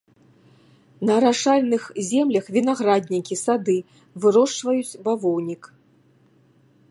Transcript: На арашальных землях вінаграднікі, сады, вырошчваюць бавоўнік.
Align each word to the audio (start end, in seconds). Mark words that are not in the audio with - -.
На 1.07 1.11
арашальных 1.21 1.83
землях 2.11 2.45
вінаграднікі, 2.55 3.35
сады, 3.45 3.77
вырошчваюць 4.23 4.97
бавоўнік. 5.09 5.63